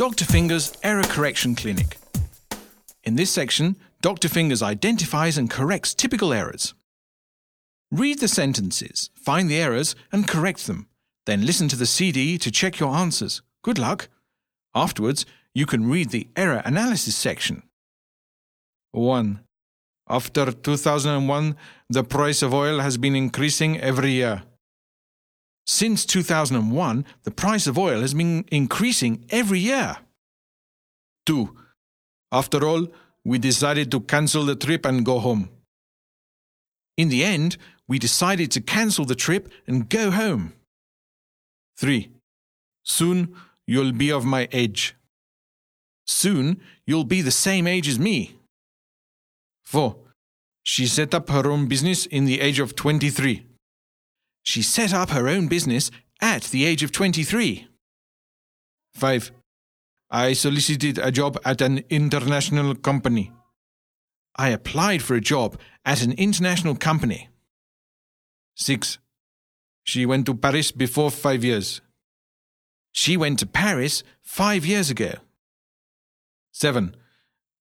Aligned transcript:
Dr. 0.00 0.24
Fingers 0.24 0.72
Error 0.82 1.02
Correction 1.02 1.54
Clinic. 1.54 1.98
In 3.04 3.16
this 3.16 3.30
section, 3.30 3.76
Dr. 4.00 4.30
Fingers 4.30 4.62
identifies 4.62 5.36
and 5.36 5.50
corrects 5.50 5.92
typical 5.92 6.32
errors. 6.32 6.72
Read 7.92 8.18
the 8.20 8.26
sentences, 8.26 9.10
find 9.14 9.50
the 9.50 9.60
errors, 9.60 9.94
and 10.10 10.26
correct 10.26 10.66
them. 10.66 10.88
Then 11.26 11.44
listen 11.44 11.68
to 11.68 11.76
the 11.76 11.84
CD 11.84 12.38
to 12.38 12.50
check 12.50 12.80
your 12.80 12.96
answers. 12.96 13.42
Good 13.62 13.78
luck! 13.78 14.08
Afterwards, 14.74 15.26
you 15.52 15.66
can 15.66 15.90
read 15.90 16.08
the 16.08 16.28
error 16.34 16.62
analysis 16.64 17.14
section. 17.14 17.62
1. 18.92 19.40
After 20.08 20.50
2001, 20.50 21.56
the 21.90 22.04
price 22.04 22.40
of 22.40 22.54
oil 22.54 22.80
has 22.80 22.96
been 22.96 23.14
increasing 23.14 23.78
every 23.78 24.12
year. 24.12 24.44
Since 25.70 26.04
2001, 26.06 27.04
the 27.22 27.30
price 27.30 27.68
of 27.68 27.78
oil 27.78 28.00
has 28.00 28.12
been 28.12 28.44
increasing 28.50 29.24
every 29.30 29.60
year. 29.60 29.98
2. 31.26 31.56
After 32.32 32.66
all, 32.66 32.88
we 33.24 33.38
decided 33.38 33.88
to 33.92 34.00
cancel 34.00 34.44
the 34.44 34.56
trip 34.56 34.84
and 34.84 35.06
go 35.06 35.20
home. 35.20 35.48
In 36.96 37.08
the 37.08 37.22
end, 37.22 37.56
we 37.86 38.00
decided 38.00 38.50
to 38.50 38.60
cancel 38.60 39.04
the 39.04 39.14
trip 39.14 39.48
and 39.68 39.88
go 39.88 40.10
home. 40.10 40.54
3. 41.78 42.10
Soon 42.82 43.32
you'll 43.64 43.92
be 43.92 44.10
of 44.10 44.24
my 44.24 44.48
age. 44.50 44.96
Soon 46.04 46.60
you'll 46.84 47.04
be 47.04 47.22
the 47.22 47.30
same 47.30 47.68
age 47.68 47.86
as 47.86 48.00
me. 48.00 48.34
4. 49.62 49.96
She 50.64 50.88
set 50.88 51.14
up 51.14 51.28
her 51.28 51.48
own 51.48 51.68
business 51.68 52.06
in 52.06 52.24
the 52.24 52.40
age 52.40 52.58
of 52.58 52.74
23. 52.74 53.46
She 54.50 54.62
set 54.62 54.92
up 54.92 55.10
her 55.10 55.28
own 55.28 55.46
business 55.46 55.92
at 56.20 56.42
the 56.50 56.64
age 56.64 56.82
of 56.82 56.90
23. 56.90 57.68
5. 58.94 59.30
I 60.10 60.32
solicited 60.32 60.98
a 60.98 61.12
job 61.12 61.38
at 61.44 61.60
an 61.60 61.84
international 61.88 62.74
company. 62.74 63.30
I 64.34 64.48
applied 64.48 65.02
for 65.02 65.14
a 65.14 65.20
job 65.20 65.56
at 65.84 66.02
an 66.02 66.10
international 66.26 66.74
company. 66.74 67.28
6. 68.56 68.98
She 69.84 70.04
went 70.04 70.26
to 70.26 70.34
Paris 70.34 70.72
before 70.72 71.12
five 71.12 71.44
years. 71.44 71.80
She 72.90 73.16
went 73.16 73.38
to 73.38 73.46
Paris 73.46 74.02
five 74.20 74.66
years 74.66 74.90
ago. 74.90 75.12
7. 76.50 76.96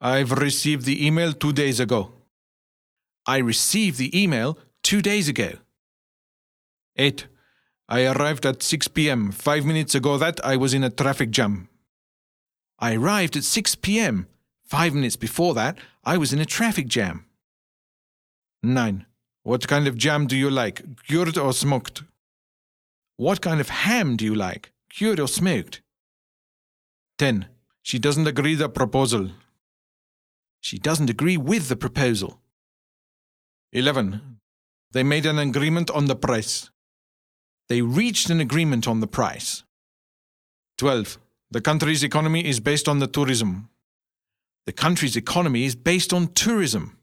I've 0.00 0.32
received 0.32 0.86
the 0.86 1.06
email 1.06 1.34
two 1.34 1.52
days 1.52 1.80
ago. 1.80 2.14
I 3.26 3.36
received 3.40 3.98
the 3.98 4.10
email 4.18 4.56
two 4.82 5.02
days 5.02 5.28
ago. 5.28 5.50
8. 6.98 7.26
I 7.88 8.06
arrived 8.06 8.44
at 8.44 8.62
6 8.62 8.88
p.m. 8.88 9.32
Five 9.32 9.64
minutes 9.64 9.94
ago 9.94 10.18
that 10.18 10.44
I 10.44 10.56
was 10.56 10.74
in 10.74 10.84
a 10.84 10.90
traffic 10.90 11.30
jam. 11.30 11.68
I 12.78 12.94
arrived 12.94 13.36
at 13.36 13.44
6 13.44 13.76
p.m. 13.76 14.26
Five 14.64 14.94
minutes 14.94 15.16
before 15.16 15.54
that, 15.54 15.78
I 16.04 16.18
was 16.18 16.32
in 16.32 16.40
a 16.40 16.44
traffic 16.44 16.88
jam. 16.88 17.24
9. 18.62 19.06
What 19.42 19.66
kind 19.66 19.86
of 19.88 19.96
jam 19.96 20.26
do 20.26 20.36
you 20.36 20.50
like, 20.50 20.82
cured 21.06 21.38
or 21.38 21.52
smoked? 21.52 22.02
What 23.16 23.40
kind 23.40 23.60
of 23.60 23.70
ham 23.70 24.16
do 24.16 24.24
you 24.24 24.34
like, 24.34 24.72
cured 24.90 25.18
or 25.18 25.28
smoked? 25.28 25.80
10. 27.18 27.46
She 27.82 27.98
doesn't 27.98 28.26
agree 28.26 28.54
the 28.54 28.68
proposal. 28.68 29.30
She 30.60 30.78
doesn't 30.78 31.08
agree 31.08 31.36
with 31.36 31.68
the 31.68 31.76
proposal. 31.76 32.40
11. 33.72 34.38
They 34.92 35.02
made 35.02 35.26
an 35.26 35.38
agreement 35.38 35.90
on 35.90 36.06
the 36.06 36.16
price. 36.16 36.70
They 37.68 37.82
reached 37.82 38.30
an 38.30 38.40
agreement 38.40 38.88
on 38.88 39.00
the 39.00 39.06
price. 39.06 39.62
12. 40.78 41.18
The 41.50 41.60
country's 41.60 42.02
economy 42.02 42.46
is 42.46 42.60
based 42.60 42.88
on 42.88 42.98
the 42.98 43.06
tourism. 43.06 43.68
The 44.66 44.72
country's 44.72 45.16
economy 45.16 45.64
is 45.64 45.74
based 45.74 46.12
on 46.12 46.28
tourism. 46.28 46.98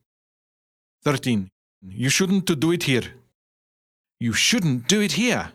13. 1.04 1.50
You 1.88 2.10
shouldn't 2.10 2.46
do 2.60 2.72
it 2.72 2.84
here. 2.84 3.04
You 4.20 4.34
shouldn't 4.34 4.88
do 4.88 5.02
it 5.02 5.14
here. 5.14 5.52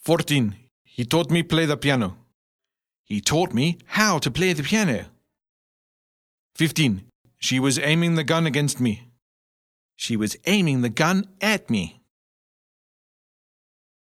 14. 0.00 0.56
He 0.84 1.04
taught 1.04 1.30
me 1.30 1.42
play 1.42 1.66
the 1.66 1.76
piano. 1.76 2.16
He 3.04 3.20
taught 3.20 3.52
me 3.52 3.78
how 3.86 4.18
to 4.18 4.30
play 4.30 4.52
the 4.52 4.62
piano. 4.62 5.06
15. 6.56 7.04
She 7.38 7.58
was 7.58 7.78
aiming 7.78 8.14
the 8.14 8.24
gun 8.24 8.46
against 8.46 8.80
me. 8.80 9.10
She 9.96 10.16
was 10.16 10.36
aiming 10.46 10.82
the 10.82 10.88
gun 10.88 11.28
at 11.40 11.68
me. 11.68 12.03